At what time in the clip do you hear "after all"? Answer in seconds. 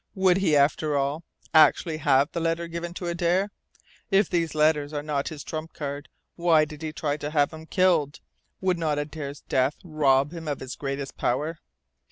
0.55-1.23